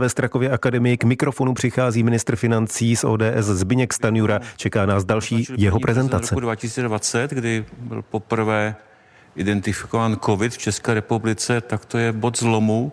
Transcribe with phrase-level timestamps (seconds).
[0.00, 4.40] Ve Strakově akademii k mikrofonu přichází ministr financí z ODS Zbyněk Stanjura.
[4.56, 6.34] Čeká nás další jeho prezentace.
[6.34, 8.76] roku 2020, kdy byl poprvé
[9.36, 12.92] identifikován COVID v České republice, tak to je bod zlomu,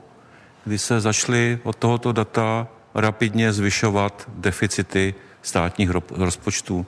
[0.66, 6.86] kdy se začaly od tohoto data rapidně zvyšovat deficity státních rozpočtů.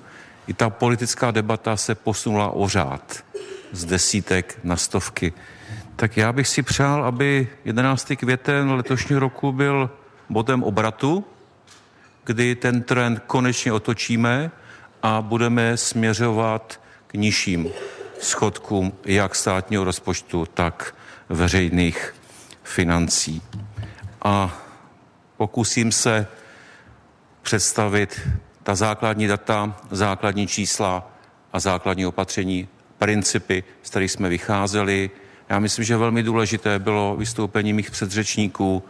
[0.48, 3.24] I ta politická debata se posunula o řád
[3.72, 5.34] z desítek na stovky.
[5.96, 8.12] Tak já bych si přál, aby 11.
[8.18, 9.90] květen letošního roku byl
[10.30, 11.26] bodem obratu,
[12.24, 14.52] kdy ten trend konečně otočíme
[15.04, 17.70] a budeme směřovat k nižším
[18.20, 20.96] schodkům jak státního rozpočtu, tak
[21.30, 22.16] veřejných
[22.64, 23.42] financí.
[24.22, 24.58] A
[25.38, 26.28] pokusím se
[27.42, 28.20] představit
[28.64, 31.12] ta základní data, základní čísla
[31.54, 35.10] a základní opatření, principy, z kterých jsme vycházeli.
[35.50, 38.84] Já myslím, že velmi důležité bylo vystoupení mých předřečníků,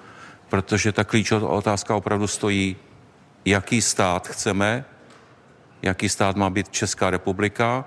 [0.49, 2.75] protože ta klíčová otázka opravdu stojí,
[3.45, 4.85] jaký stát chceme,
[5.81, 7.85] jaký stát má být Česká republika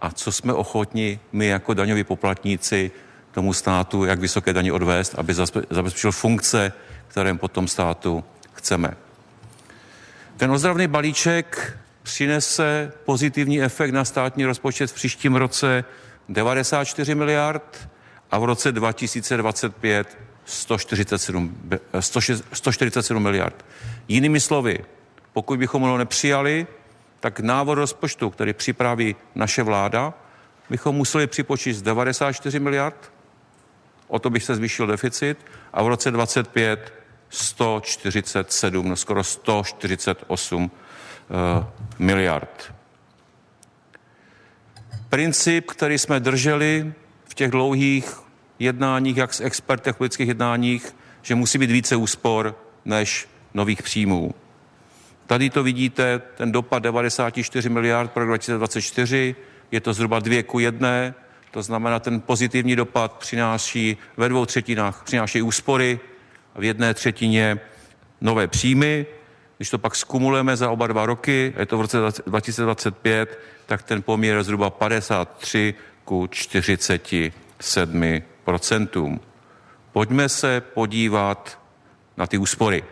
[0.00, 2.90] a co jsme ochotni my jako daňoví poplatníci
[3.32, 5.34] tomu státu, jak vysoké daně odvést, aby
[5.70, 6.72] zabezpečil funkce,
[7.08, 8.90] které po tom státu chceme.
[10.36, 15.84] Ten ozdravný balíček přinese pozitivní efekt na státní rozpočet v příštím roce
[16.28, 17.88] 94 miliard
[18.30, 21.56] a v roce 2025 147,
[22.52, 23.64] 147 miliard.
[24.08, 24.78] Jinými slovy,
[25.32, 26.66] pokud bychom ho nepřijali,
[27.20, 30.14] tak návod rozpočtu, který připraví naše vláda,
[30.70, 33.12] bychom museli připočíst 94 miliard,
[34.08, 35.38] o to bych se zvýšil deficit,
[35.72, 36.92] a v roce 25
[37.30, 41.66] 147, no skoro 148 uh, eh,
[41.98, 42.74] miliard.
[45.08, 46.92] Princip, který jsme drželi
[47.28, 48.27] v těch dlouhých
[48.58, 54.34] jednáních, jak s experty v politických jednáních, že musí být více úspor než nových příjmů.
[55.26, 59.36] Tady to vidíte, ten dopad 94 miliard pro 2024,
[59.70, 61.14] je to zhruba dvě ku jedné,
[61.50, 66.00] to znamená, ten pozitivní dopad přináší ve dvou třetinách, přináší úspory,
[66.54, 67.58] v jedné třetině
[68.20, 69.06] nové příjmy.
[69.56, 74.02] Když to pak skumulujeme za oba dva roky, je to v roce 2025, tak ten
[74.02, 75.74] poměr je zhruba 53
[76.04, 79.20] ku 47 procentům.
[79.92, 81.60] Pojďme se podívat
[82.16, 82.84] na ty úspory.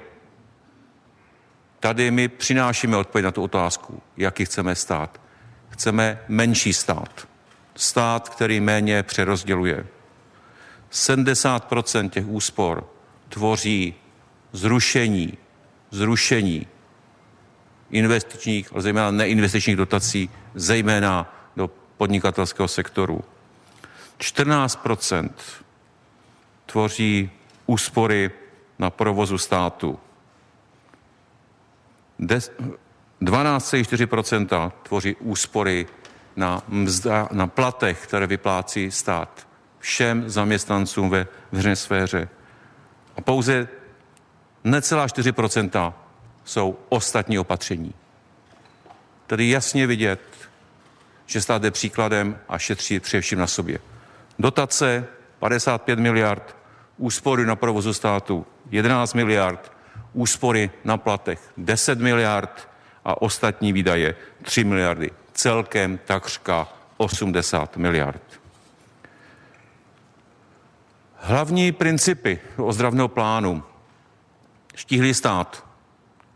[1.80, 5.20] Tady my přinášíme odpověď na tu otázku, jaký chceme stát.
[5.68, 7.28] Chceme menší stát.
[7.74, 9.86] Stát, který méně přerozděluje.
[10.92, 12.90] 70% těch úspor
[13.28, 13.94] tvoří
[14.52, 15.38] zrušení,
[15.90, 16.66] zrušení
[17.90, 23.24] investičních, ale zejména neinvestičních dotací, zejména do podnikatelského sektoru.
[24.18, 25.30] 14%
[26.66, 27.30] tvoří
[27.66, 28.30] úspory
[28.78, 29.98] na provozu státu.
[32.20, 35.86] 12,4% tvoří úspory
[36.36, 39.46] na, mzda, na platech, které vyplácí stát
[39.78, 42.28] všem zaměstnancům ve veřejné sféře.
[43.16, 43.68] A pouze
[44.64, 45.92] necelá 4%
[46.44, 47.94] jsou ostatní opatření.
[49.26, 50.20] Tedy jasně vidět,
[51.26, 53.78] že stát jde příkladem a šetří především na sobě.
[54.38, 55.08] Dotace
[55.38, 56.56] 55 miliard,
[56.96, 59.72] úspory na provozu státu 11 miliard,
[60.12, 62.68] úspory na platech 10 miliard
[63.04, 65.10] a ostatní výdaje 3 miliardy.
[65.32, 68.22] Celkem takřka 80 miliard.
[71.16, 73.62] Hlavní principy ozdravného plánu.
[74.74, 75.64] Štíhlý stát.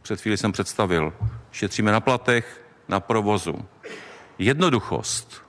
[0.02, 1.12] Před chvíli jsem představil.
[1.52, 3.68] Šetříme na platech, na provozu.
[4.38, 5.42] Jednoduchost.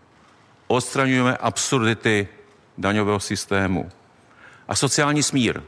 [0.68, 2.28] Odstraňujeme absurdity
[2.82, 3.90] daňového systému.
[4.68, 5.62] A sociální smír,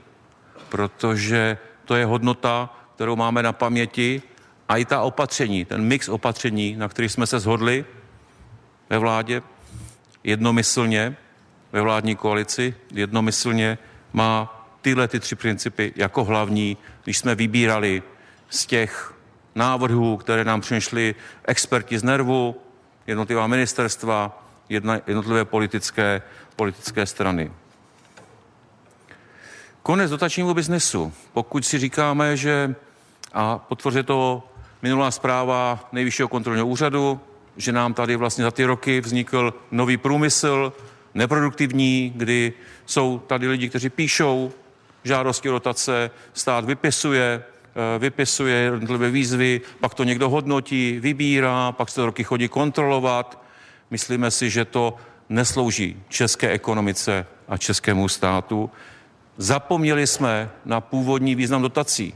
[0.70, 4.22] protože to je hodnota, kterou máme na paměti
[4.70, 7.86] a i ta opatření, ten mix opatření, na který jsme se shodli
[8.90, 9.42] ve vládě
[10.24, 11.16] jednomyslně,
[11.72, 13.78] ve vládní koalici jednomyslně
[14.14, 18.04] má tyhle ty tři principy jako hlavní, když jsme vybírali
[18.50, 19.14] z těch
[19.56, 22.62] návrhů, které nám přišly experti z nervu,
[23.08, 26.22] jednotlivá ministerstva, jedna, jednotlivé politické,
[26.56, 27.52] politické strany.
[29.84, 31.14] Konec dotačního biznesu.
[31.34, 32.76] Pokud si říkáme, že,
[33.34, 34.44] a potvrzuje to
[34.82, 37.20] minulá zpráva Nejvyššího kontrolního úřadu,
[37.58, 40.74] že nám tady vlastně za ty roky vznikl nový průmysl,
[41.14, 42.54] neproduktivní, kdy
[42.86, 44.52] jsou tady lidi, kteří píšou
[45.04, 47.44] žádosti o dotace, stát vypisuje,
[47.96, 53.43] eh, vypisuje jednotlivé výzvy, pak to někdo hodnotí, vybírá, pak se to roky chodí kontrolovat.
[53.94, 54.98] Myslíme si, že to
[55.30, 58.72] neslouží české ekonomice a českému státu.
[59.38, 62.14] Zapomněli jsme na původní význam dotací.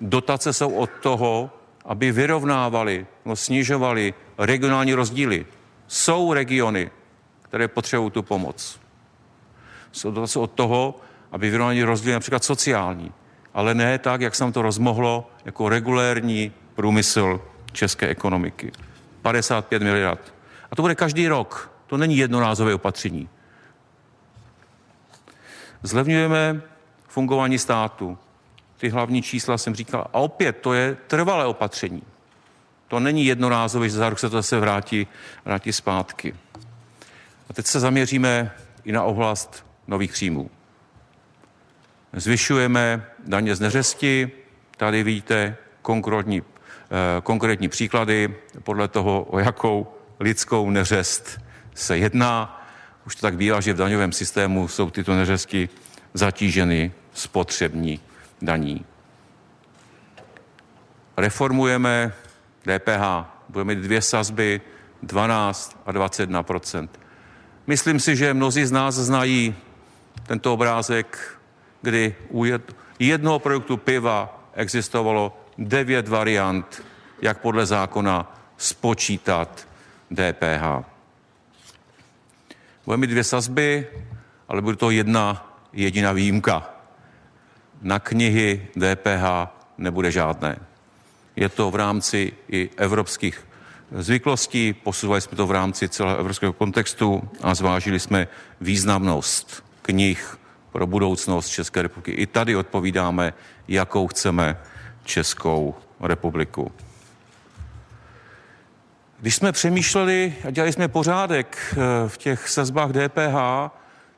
[0.00, 1.50] Dotace jsou od toho,
[1.84, 5.46] aby vyrovnávali, no snižovali regionální rozdíly.
[5.86, 6.90] Jsou regiony,
[7.42, 8.80] které potřebují tu pomoc.
[9.92, 10.98] Jsou dotace od toho,
[11.32, 13.12] aby vyrovnali rozdíly například sociální,
[13.54, 17.40] ale ne tak, jak se nám to rozmohlo jako regulérní průmysl
[17.72, 18.72] české ekonomiky.
[19.22, 20.33] 55 miliard.
[20.74, 21.70] A to bude každý rok.
[21.86, 23.28] To není jednorázové opatření.
[25.82, 26.62] Zlevňujeme
[27.08, 28.18] fungování státu.
[28.76, 30.06] Ty hlavní čísla jsem říkal.
[30.12, 32.02] A opět, to je trvalé opatření.
[32.88, 35.06] To není jednorázové, že za rok se to zase vrátí,
[35.44, 36.34] vrátí zpátky.
[37.50, 38.52] A teď se zaměříme
[38.84, 40.50] i na oblast nových příjmů.
[42.12, 44.30] Zvyšujeme daně z neřesti.
[44.76, 51.40] Tady vidíte konkrétní, eh, konkrétní příklady podle toho, o jakou lidskou neřest
[51.74, 52.62] se jedná.
[53.06, 55.68] Už to tak bývá, že v daňovém systému jsou tyto neřesti
[56.14, 58.00] zatíženy spotřební
[58.42, 58.84] daní.
[61.16, 62.12] Reformujeme
[62.62, 63.30] DPH.
[63.48, 64.60] Budeme mít dvě sazby,
[65.02, 66.88] 12 a 21%
[67.66, 69.54] Myslím si, že mnozí z nás znají
[70.26, 71.38] tento obrázek,
[71.82, 72.44] kdy u
[72.98, 76.82] jednoho produktu piva existovalo devět variant,
[77.22, 79.68] jak podle zákona spočítat
[80.10, 80.84] DPH.
[82.84, 83.86] Budeme mít dvě sazby,
[84.48, 86.70] ale bude to jedna jediná výjimka.
[87.82, 89.48] Na knihy DPH
[89.78, 90.56] nebude žádné.
[91.36, 93.46] Je to v rámci i evropských
[93.92, 98.28] zvyklostí, posuzovali jsme to v rámci celého evropského kontextu a zvážili jsme
[98.60, 100.38] významnost knih
[100.72, 102.12] pro budoucnost České republiky.
[102.12, 103.34] I tady odpovídáme,
[103.68, 104.60] jakou chceme
[105.04, 106.72] Českou republiku.
[109.24, 113.36] Když jsme přemýšleli a dělali jsme pořádek eh, v těch sazbách DPH,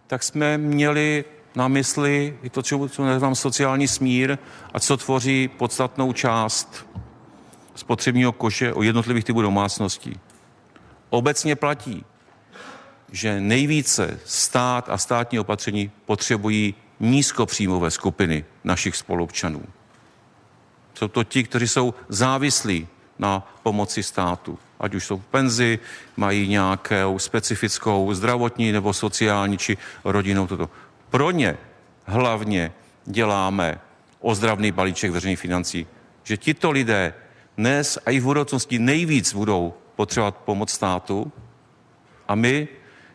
[0.06, 1.25] tak jsme měli
[1.55, 4.38] na mysli i to, co nazývám sociální smír
[4.75, 6.87] a co tvoří podstatnou část
[7.75, 10.20] spotřebního koše o jednotlivých typů domácností.
[11.11, 12.05] Obecně platí,
[13.12, 19.62] že nejvíce stát a státní opatření potřebují nízkopříjmové skupiny našich spolupčanů.
[20.94, 22.88] Jsou to ti, kteří jsou závislí
[23.19, 24.58] na pomoci státu.
[24.81, 25.78] Ať už jsou v penzi,
[26.17, 30.70] mají nějakou specifickou zdravotní nebo sociální či rodinnou toto.
[31.11, 31.58] Pro ně
[32.05, 32.73] hlavně
[33.05, 33.81] děláme
[34.20, 35.87] ozdravný balíček veřejných financí,
[36.25, 37.14] že tito lidé
[37.56, 41.32] dnes a i v budoucnosti nejvíc budou potřebovat pomoc státu
[42.29, 42.69] a my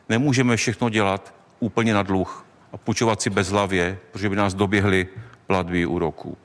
[0.09, 5.07] nemůžeme všechno dělat úplně na dluh a půjčovat si bez hlavě, protože by nás doběhly
[5.47, 6.37] platby úroků.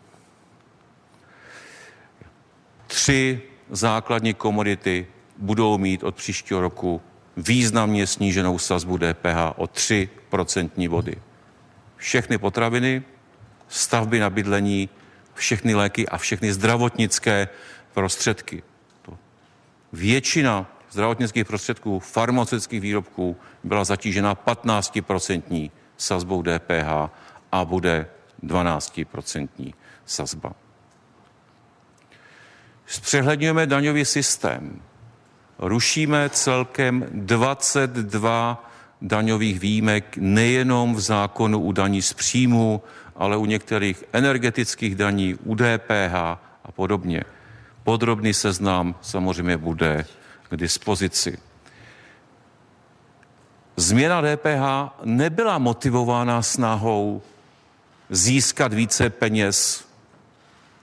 [2.87, 5.07] Tři základní komodity
[5.39, 7.03] budou mít od příštího roku
[7.37, 11.15] významně sníženou sazbu DPH o 3 procentní body.
[11.97, 13.03] Všechny potraviny,
[13.69, 14.89] stavby na bydlení,
[15.35, 17.49] všechny léky a všechny zdravotnické
[17.95, 18.63] prostředky.
[19.93, 27.11] Většina zdravotnických prostředků, farmaceutických výrobků byla zatížena 15% sazbou DPH
[27.53, 28.07] a bude
[28.45, 29.75] 12%
[30.07, 30.66] sazba.
[32.87, 34.83] Zpřehledňujeme daňový systém.
[35.59, 38.71] Rušíme celkem 22
[39.03, 42.83] daňových výjimek nejenom v zákonu u daní z příjmu,
[43.17, 46.15] ale u některých energetických daní, u DPH
[46.65, 47.25] a podobně.
[47.85, 50.07] Podrobný seznam samozřejmě bude
[50.49, 51.39] k dispozici.
[53.77, 57.23] Změna DPH nebyla motivována snahou
[58.11, 59.86] získat více peněz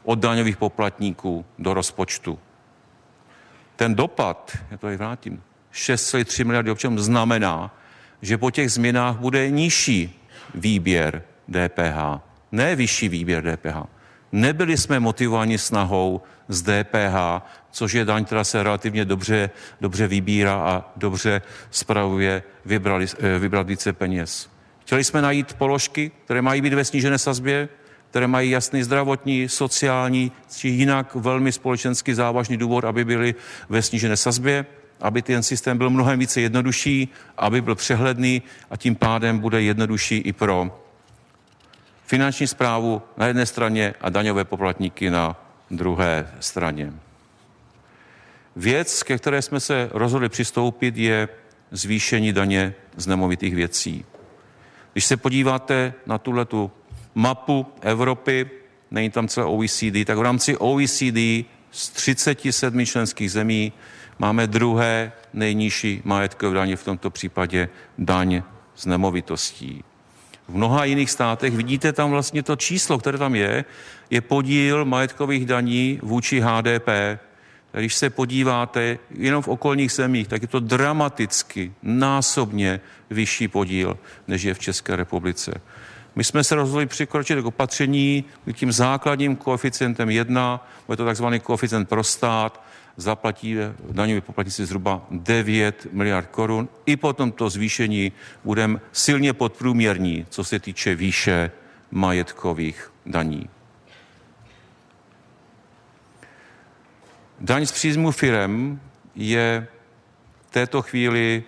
[0.03, 2.39] od daňových poplatníků do rozpočtu.
[3.75, 5.41] Ten dopad, já to i vrátím,
[5.73, 7.75] 6,3 miliardy občanů znamená,
[8.21, 13.77] že po těch změnách bude nižší výběr DPH, ne vyšší výběr DPH.
[14.31, 17.41] Nebyli jsme motivováni snahou z DPH,
[17.71, 19.49] což je daň, která se relativně dobře,
[19.81, 21.41] dobře vybírá a dobře
[21.71, 24.49] spravuje, vybrali, eh, vybrat více peněz.
[24.81, 27.69] Chtěli jsme najít položky, které mají být ve snížené sazbě,
[28.13, 33.35] které mají jasný zdravotní, sociální či jinak velmi společensky závažný důvod, aby byly
[33.69, 34.65] ve snížené sazbě,
[35.01, 40.17] aby ten systém byl mnohem více jednodušší, aby byl přehledný a tím pádem bude jednodušší
[40.17, 40.81] i pro
[42.05, 45.35] finanční zprávu na jedné straně a daňové poplatníky na
[45.71, 46.93] druhé straně.
[48.55, 51.29] Věc, ke které jsme se rozhodli přistoupit, je
[51.71, 54.05] zvýšení daně z nemovitých věcí.
[54.93, 56.71] Když se podíváte na tuhletu
[57.15, 58.49] mapu Evropy,
[58.91, 63.73] není tam celé OECD, tak v rámci OECD z 37 členských zemí
[64.19, 68.43] máme druhé nejnižší majetkové daně, v tomto případě daň
[68.75, 69.83] z nemovitostí.
[70.47, 71.55] v mnoha jiných státech.
[71.55, 73.65] Vidíte tam vlastně to číslo, které tam je,
[74.09, 76.89] je podíl majetkových daní vůči HDP.
[77.71, 82.79] Když se podíváte jenom v okolních zemích, tak je to dramaticky, násobně
[83.09, 85.61] vyšší podíl, než je v České republice.
[86.15, 91.89] My jsme se rozhodli přikročit k opatření tím základním koeficientem 1, je to takzvaný koeficient
[91.89, 92.63] pro stát,
[92.97, 93.55] zaplatí
[93.91, 96.69] daňoví poplatníci zhruba 9 miliard korun.
[96.85, 98.11] I po tomto zvýšení
[98.43, 101.51] budeme silně podprůměrní, co se týče výše
[101.91, 103.49] majetkových daní.
[107.39, 108.79] Daň z příjmu firem
[109.15, 109.67] je
[110.47, 111.43] v této chvíli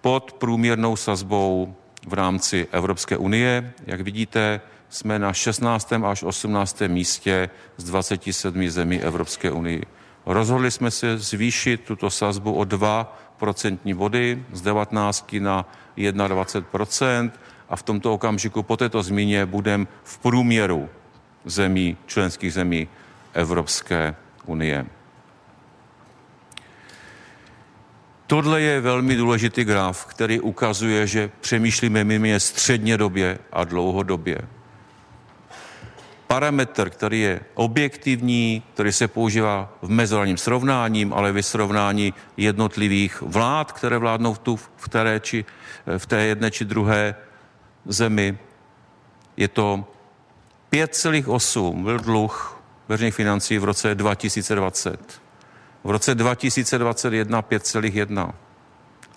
[0.00, 3.72] pod průměrnou sazbou v rámci Evropské unie.
[3.86, 5.92] Jak vidíte, jsme na 16.
[5.92, 6.82] až 18.
[6.86, 9.80] místě z 27 zemí Evropské unie.
[10.26, 17.30] Rozhodli jsme se zvýšit tuto sazbu o 2 procentní body z 19 na 21%
[17.68, 20.88] a v tomto okamžiku po této zmíně budeme v průměru
[21.44, 22.88] zemí, členských zemí
[23.32, 24.14] Evropské
[24.46, 24.86] unie.
[28.26, 34.38] Tohle je velmi důležitý graf, který ukazuje, že přemýšlíme mimo středně době a dlouhodobě.
[36.26, 43.72] Parametr, který je objektivní, který se používá v mezinárodním srovnáním, ale ve srovnání jednotlivých vlád,
[43.72, 45.44] které vládnou v, tu, v, té, či,
[45.98, 47.14] v té jedné či druhé
[47.86, 48.38] zemi,
[49.36, 49.84] je to
[50.72, 55.23] 5,8 byl dluh veřejných financí v roce 2020
[55.84, 58.32] v roce 2021 5,1.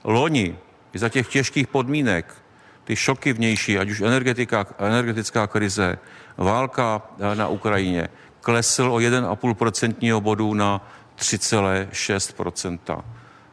[0.03, 0.57] Loni
[0.93, 2.35] i za těch těžkých podmínek,
[2.83, 5.97] ty šoky vnější, ať už energetika, energetická krize,
[6.37, 8.09] válka eh, na Ukrajině,
[8.41, 13.03] klesl o 1,5% bodu na 3,6%.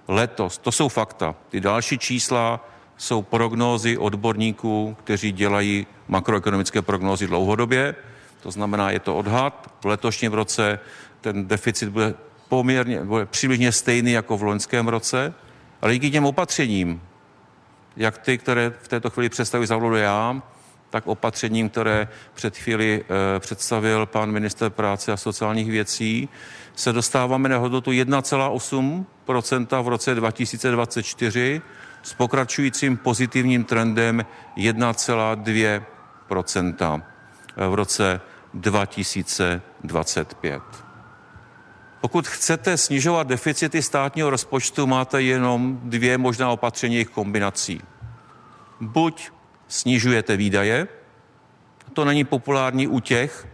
[0.09, 1.35] Letos, to jsou fakta.
[1.49, 7.95] Ty další čísla jsou prognózy odborníků, kteří dělají makroekonomické prognózy dlouhodobě.
[8.43, 9.75] To znamená, je to odhad.
[9.81, 10.79] V letošním roce
[11.21, 12.15] ten deficit bude
[12.55, 15.35] poměrně, přibližně stejný jako v loňském roce,
[15.83, 17.03] ale díky těm opatřením,
[17.97, 20.43] jak ty, které v této chvíli představuji za vládu já,
[20.91, 23.07] tak opatřením, které před chvíli e,
[23.41, 26.29] představil pan minister práce a sociálních věcí,
[26.77, 31.63] se dostáváme na hodnotu 1,8% v roce 2024
[32.03, 34.25] s pokračujícím pozitivním trendem
[34.57, 37.03] 1,2%
[37.57, 38.21] v roce
[38.55, 40.84] 2025.
[42.05, 47.81] Pokud chcete snižovat deficity státního rozpočtu, máte jenom dvě možná opatření jejich kombinací.
[48.81, 49.31] Buď
[49.69, 50.89] snižujete výdaje,
[51.93, 53.49] to není populární u těch,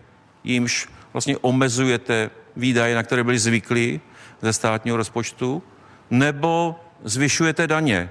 [0.44, 4.00] jimž vlastně omezujete výdaje, na které byli zvyklí
[4.42, 5.62] ze státního rozpočtu,
[6.10, 8.10] nebo zvyšujete daně.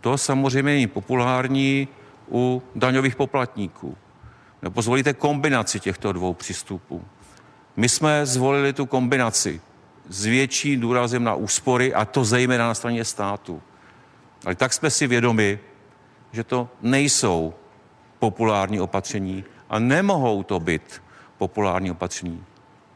[0.00, 1.88] To samozřejmě není populární
[2.30, 3.96] u daňových poplatníků.
[4.62, 7.04] Nebo zvolíte kombinaci těchto dvou přístupů.
[7.76, 9.60] My jsme zvolili tu kombinaci
[10.08, 13.62] s větší důrazem na úspory a to zejména na straně státu.
[14.44, 15.58] Ale tak jsme si vědomi,
[16.32, 17.54] že to nejsou
[18.18, 21.02] populární opatření a nemohou to být
[21.38, 22.44] populární opatření.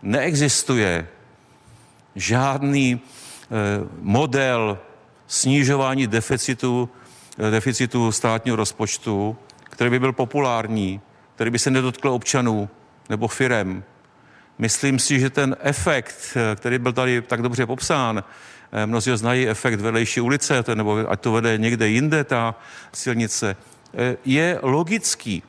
[0.02, 1.08] Neexistuje
[2.14, 3.00] žádný e,
[4.00, 4.78] model
[5.26, 6.88] snižování deficitu,
[7.38, 11.00] e, deficitu státního rozpočtu, který by byl populární,
[11.34, 12.68] který by se nedotkl občanů
[13.08, 13.84] nebo firem,
[14.58, 18.24] Myslím si, že ten efekt, který byl tady tak dobře popsán,
[18.72, 22.54] eh, mnozí znají efekt vedlejší ulice, nebo ať to vede někde jinde, ta
[22.92, 23.56] silnice,
[23.94, 25.42] eh, je logický,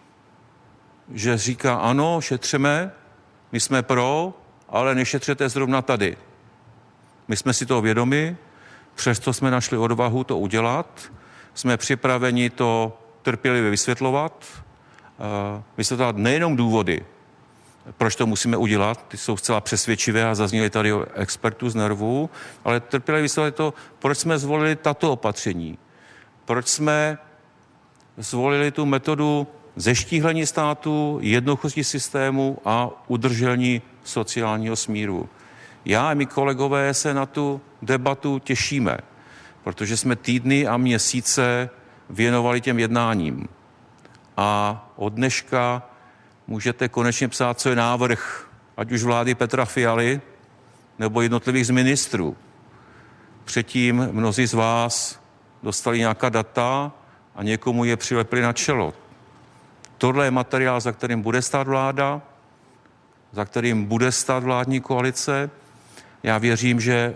[1.14, 2.92] že říká ano, šetřeme,
[3.52, 4.34] my jsme pro,
[4.70, 6.18] ale nešetřete zrovna tady.
[7.28, 8.38] My jsme si toho vědomi,
[8.96, 11.12] přesto jsme našli odvahu to udělat,
[11.54, 14.46] jsme připraveni to trpělivě vysvětlovat,
[15.20, 17.06] eh, vysvětlovat nejenom důvody,
[17.98, 22.30] proč to musíme udělat, ty jsou zcela přesvědčivé a zazněly tady o expertů z nervů,
[22.66, 25.78] ale trpěli vysvětlit to, proč jsme zvolili tato opatření.
[26.46, 27.18] Proč jsme
[28.18, 35.30] zvolili tu metodu zeštíhlení státu, jednoduchosti systému a udržení sociálního smíru.
[35.86, 38.98] Já a my kolegové se na tu debatu těšíme,
[39.64, 41.70] protože jsme týdny a měsíce
[42.10, 43.48] věnovali těm jednáním.
[44.38, 45.89] A od dneška
[46.50, 50.22] můžete konečně psát, co je návrh, ať už vlády Petra Fialy
[51.00, 52.38] nebo jednotlivých z ministrů.
[53.46, 55.20] Předtím mnozí z vás
[55.64, 56.92] dostali nějaká data
[57.36, 58.94] a někomu je přilepili na čelo.
[59.98, 62.22] Tohle je materiál, za kterým bude stát vláda,
[63.32, 65.50] za kterým bude stát vládní koalice.
[66.24, 67.16] Já věřím, že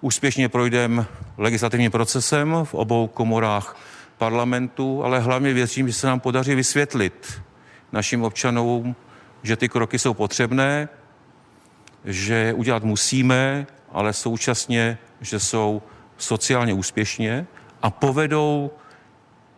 [0.00, 1.06] úspěšně projdeme
[1.38, 3.76] legislativním procesem v obou komorách
[4.18, 7.42] parlamentu, ale hlavně věřím, že se nám podaří vysvětlit
[7.92, 8.96] našim občanům,
[9.42, 10.88] že ty kroky jsou potřebné,
[12.04, 15.82] že je udělat musíme, ale současně, že jsou
[16.16, 17.46] sociálně úspěšně
[17.82, 18.70] a povedou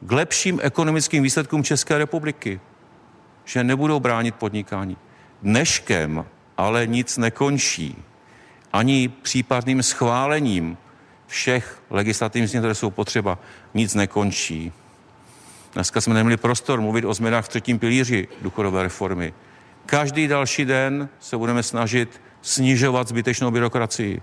[0.01, 2.61] k lepším ekonomickým výsledkům České republiky,
[3.45, 4.97] že nebudou bránit podnikání.
[5.43, 6.25] Dneškem
[6.61, 7.97] ale nic nekončí.
[8.73, 10.79] Ani případným schválením
[11.27, 13.39] všech legislativních změn, které jsou potřeba,
[13.75, 14.73] nic nekončí.
[15.73, 19.33] Dneska jsme neměli prostor mluvit o změnách v třetím pilíři důchodové reformy.
[19.87, 24.21] Každý další den se budeme snažit snižovat zbytečnou byrokracii,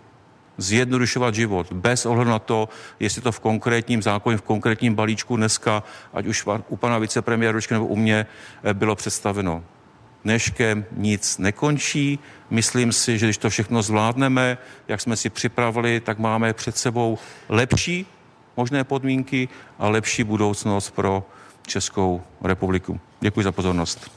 [0.57, 5.83] zjednodušovat život, bez ohledu na to, jestli to v konkrétním zákoně, v konkrétním balíčku dneska,
[6.13, 8.25] ať už u pana vicepremiéra nebo u mě,
[8.63, 9.63] eh, bylo představeno.
[10.23, 12.19] Dneškem nic nekončí.
[12.49, 17.17] Myslím si, že když to všechno zvládneme, jak jsme si připravili, tak máme před sebou
[17.49, 18.05] lepší
[18.57, 19.49] možné podmínky
[19.79, 21.23] a lepší budoucnost pro
[21.67, 22.99] Českou republiku.
[23.21, 24.11] Děkuji za pozornost.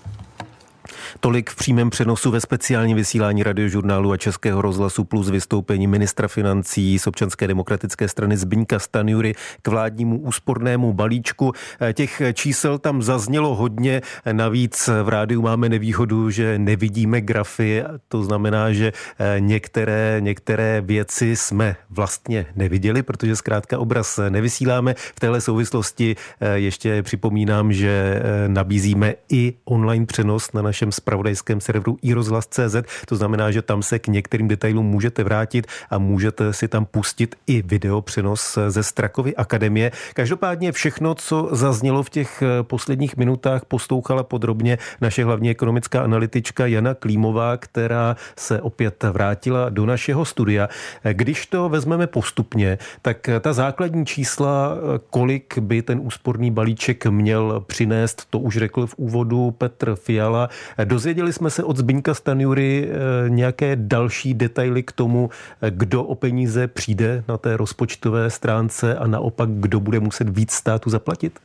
[1.21, 6.99] Tolik v přímém přenosu ve speciálním vysílání radiožurnálu a Českého rozhlasu plus vystoupení ministra financí
[6.99, 11.53] z občanské demokratické strany Zbyňka Stanjury k vládnímu úspornému balíčku.
[11.93, 14.03] Těch čísel tam zaznělo hodně,
[14.33, 18.93] navíc v rádiu máme nevýhodu, že nevidíme grafy, to znamená, že
[19.39, 24.95] některé, některé věci jsme vlastně neviděli, protože zkrátka obraz nevysíláme.
[24.95, 26.17] V téhle souvislosti
[26.55, 32.77] ještě připomínám, že nabízíme i online přenos na našem spravodajském serveru iRozhlas.cz.
[33.09, 37.37] To znamená, že tam se k některým detailům můžete vrátit a můžete si tam pustit
[37.47, 39.93] i video přenos ze Strakovy akademie.
[40.15, 46.67] Každopádně všechno, co zaznělo v těch eh, posledních minutách, postouchala podrobně naše hlavní ekonomická analytička
[46.67, 50.69] Jana Klímová, která se opět vrátila do našeho studia.
[51.13, 57.65] Když to vezmeme postupně, tak ta základní čísla, eh, kolik by ten úsporný balíček měl
[57.67, 60.49] přinést, to už řekl v úvodu Petr Fiala.
[60.91, 65.31] Dozvěděli jsme se od Zbyňka Stanjury eh, nějaké další detaily k tomu,
[65.63, 70.53] eh, kdo o peníze přijde na té rozpočtové stránce a naopak, kdo bude muset víc
[70.53, 71.39] státu zaplatit?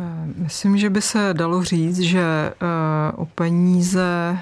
[0.00, 0.04] Eh,
[0.36, 2.52] myslím, že by se dalo říct, že
[3.16, 4.38] o peníze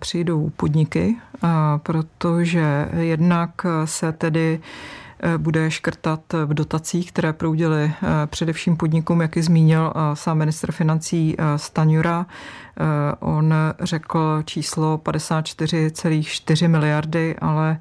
[0.00, 1.16] přijdou podniky,
[1.82, 3.50] protože jednak
[3.84, 9.92] se tedy Eh, bude škrtat v dotacích, které proudily eh, především podnikům, jak ji zmínil
[9.94, 12.26] eh, sám ministr financí Staňura.
[13.20, 17.78] On řekl číslo 54,4 miliardy, ale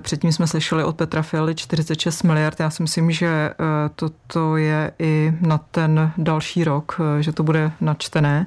[0.00, 2.60] Předtím jsme slyšeli od Petra Fialy 46 miliard.
[2.60, 3.50] Já si myslím, že
[3.94, 8.46] toto je i na ten další rok, že to bude načtené.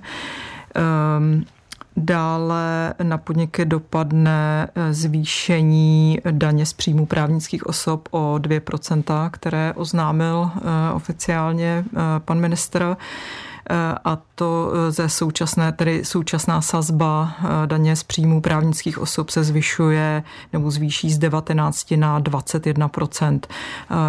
[2.00, 10.52] Dále na podniky dopadne eh, zvýšení daně z příjmu právnických osob o 2%, které oznámil
[10.56, 12.98] eh, oficiálně eh, pan ministr
[14.06, 17.34] a to ze současné, tedy současná sazba
[17.66, 23.40] daně z příjmů právnických osob se zvyšuje nebo zvýší z 19 na 21%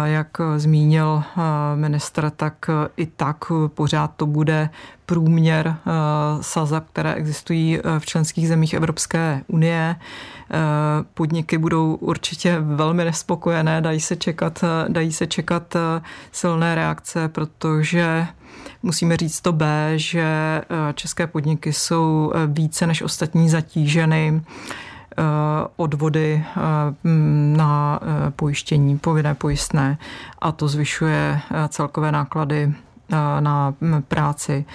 [0.03, 1.23] Jak zmínil
[1.75, 3.37] ministr, tak i tak
[3.67, 4.69] pořád to bude
[5.11, 5.91] průměr eh,
[6.41, 9.95] sazeb, které existují eh, v členských zemích Evropské unie.
[9.95, 10.57] Eh,
[11.13, 15.75] podniky budou určitě velmi nespokojené, dají se čekat, dají se čekat
[16.31, 18.27] silné reakce, protože
[18.83, 20.61] musíme říct to B, že
[20.93, 24.41] české podniky jsou více než ostatní zatíženy
[25.75, 26.45] odvody
[27.55, 27.99] na
[28.35, 29.97] pojištění, povinné pojistné.
[30.39, 31.39] A to zvyšuje
[31.69, 32.73] celkové náklady
[33.39, 33.73] na
[34.07, 34.65] práci.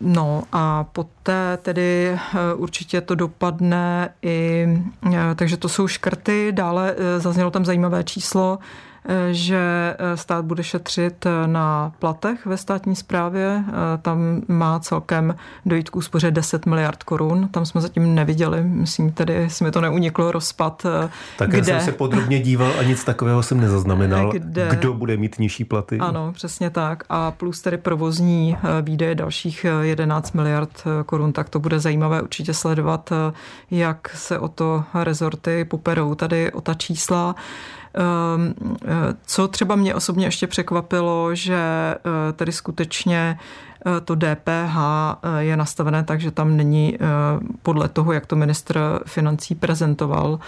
[0.00, 2.18] No a poté tedy
[2.56, 4.66] určitě to dopadne i,
[5.34, 8.58] takže to jsou škrty, dále zaznělo tam zajímavé číslo,
[9.30, 13.64] že eh, stát bude šetřit eh, na platech ve státní správě.
[13.68, 15.36] Eh, tam má celkem
[15.66, 17.48] dojít k úspoře 10 miliard korun.
[17.48, 20.86] Tam jsme zatím neviděli, myslím tedy, jsme to neuniklo rozpad.
[21.38, 21.64] Tak kde...
[21.64, 24.32] jsem se podrobně díval a nic takového jsem nezaznamenal.
[24.32, 24.68] Kde...
[24.70, 25.98] Kdo bude mít nižší platy?
[25.98, 27.04] Ano, přesně tak.
[27.08, 33.12] A plus tedy provozní výdaje dalších 11 miliard korun, tak to bude zajímavé určitě sledovat,
[33.70, 37.34] jak se o to rezorty poperou tady o ta čísla.
[37.94, 38.88] Ehm, eh,
[39.26, 43.38] co třeba mě osobně ještě překvapilo, že eh, tady skutečně
[44.04, 44.76] to DPH
[45.38, 46.98] je nastavené tak, že tam není
[47.62, 50.38] podle toho, jak to ministr financí prezentoval,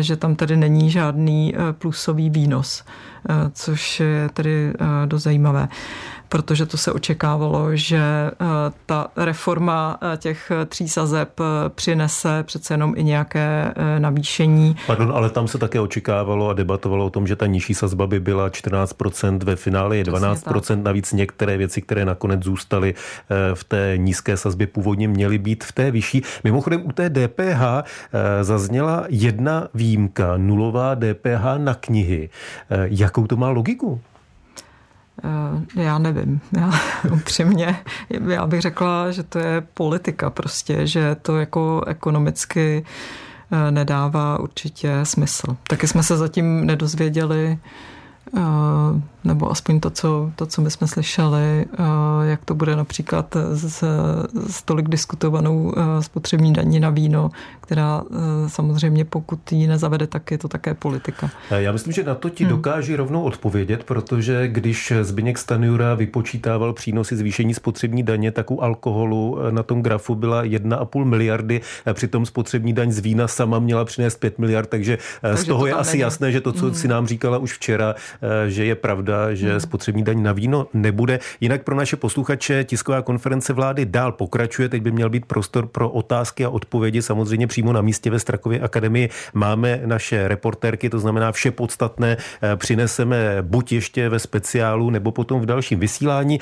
[0.00, 2.84] že tam tedy není žádný plusový výnos,
[3.52, 4.72] což je tedy
[5.06, 5.68] dost zajímavé
[6.32, 8.34] protože to se očekávalo, že eh,
[8.86, 14.76] ta reforma eh, těch tří sazeb eh, přinese přece jenom i nějaké navýšení.
[14.86, 18.20] Pardon, ale tam se také očekávalo a debatovalo o tom, že ta nižší sazba by
[18.20, 22.81] byla 14%, ve finále je 12%, navíc některé věci, které nakonec zůstaly
[23.54, 26.22] v té nízké sazbě původně měly být v té vyšší.
[26.44, 27.62] Mimochodem u té DPH
[28.42, 32.30] zazněla jedna výjimka, nulová DPH na knihy.
[32.88, 34.00] Jakou to má logiku?
[35.24, 36.40] Eh, já nevím.
[36.56, 36.70] Já
[37.12, 37.76] upřímně,
[38.28, 42.84] já bych řekla, že to je politika prostě, že to jako ekonomicky
[43.52, 45.56] eh, nedává určitě smysl.
[45.68, 47.58] Taky jsme se zatím nedozvěděli,
[48.36, 48.40] eh,
[49.24, 51.66] nebo aspoň to, co, to, co my jsme slyšeli,
[52.22, 53.84] jak to bude například s,
[54.48, 57.30] s tolik diskutovanou spotřební daní na víno,
[57.72, 61.30] která eh, samozřejmě pokud ji nezavede, tak je to také politika.
[61.50, 62.50] Eh, já myslím, že na to ti hmm.
[62.50, 69.38] dokáží rovnou odpovědět, protože když Zbigněk Stanjura vypočítával přínosy zvýšení spotřební daně, tak u alkoholu
[69.40, 71.60] eh, na tom grafu byla 1,5 miliardy,
[71.92, 75.72] přitom spotřební daň z vína sama měla přinést 5 miliard, takže, takže z toho je
[75.72, 76.00] asi není.
[76.00, 76.74] jasné, že to, co hmm.
[76.74, 77.94] si nám říkala už včera,
[78.48, 79.60] že je pravda, že hmm.
[79.60, 81.18] spotřební daň na víno nebude.
[81.40, 85.90] Jinak pro naše posluchače tisková konference vlády dál pokračuje, teď by měl být prostor pro
[85.90, 91.32] otázky a odpovědi samozřejmě přímo na místě ve Strakově akademii máme naše reportérky, to znamená
[91.32, 96.38] vše podstatné eh, přineseme buď ještě ve speciálu nebo potom v dalším vysílání.